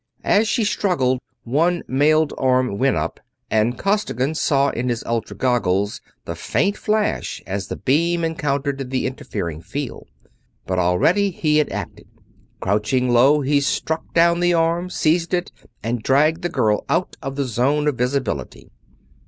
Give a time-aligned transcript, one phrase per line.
[0.23, 3.19] As she struggled one mailed arm went up,
[3.51, 9.05] and Costigan saw in his ultra goggles the faint flash as the beam encountered the
[9.05, 10.07] interfering field.
[10.65, 12.07] But already he had acted.
[12.61, 15.51] Crouching low, he struck down the arm, seized it,
[15.83, 18.71] and dragged the girl out of the zone of visibility.